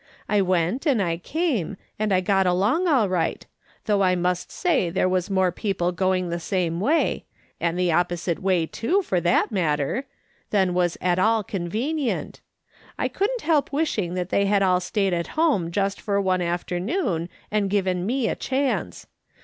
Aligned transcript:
I 0.27 0.41
went 0.41 0.87
and 0.87 0.99
I 0.99 1.17
came, 1.17 1.77
and 1.99 2.11
I 2.11 2.21
got 2.21 2.47
along 2.47 2.87
all 2.87 3.07
right; 3.07 3.45
though 3.85 4.01
I 4.01 4.15
must 4.15 4.51
say 4.51 4.89
there 4.89 5.07
was 5.07 5.29
more 5.29 5.51
people 5.51 5.91
going 5.91 6.29
the 6.31 6.39
same 6.39 6.79
way— 6.79 7.25
and 7.61 7.77
the 7.77 7.91
opposite 7.91 8.39
way, 8.39 8.65
too, 8.65 9.03
for 9.03 9.21
that 9.21 9.51
matter— 9.51 10.07
than 10.49 10.73
was 10.73 10.97
at 11.01 11.19
all 11.19 11.43
convenient, 11.43 12.41
I 12.97 13.09
couldn't 13.09 13.41
*'ACNTIE 13.43 13.47
A 13.47 13.53
L 13.53 13.57
IV 13.59 13.61
AYS 13.61 13.61
SEES 13.61 13.65
THINGS." 13.69 13.69
183 13.69 13.69
help 13.69 13.73
wishing 13.73 14.13
that 14.15 14.29
they 14.31 14.45
had 14.47 14.63
all 14.63 14.79
stayed 14.79 15.13
at 15.13 15.35
liome 15.35 15.69
just 15.69 16.01
for 16.01 16.19
one 16.19 16.41
afternoon, 16.41 17.29
and 17.51 17.69
given 17.69 18.03
me 18.03 18.27
a 18.27 18.33
chance. 18.35 19.05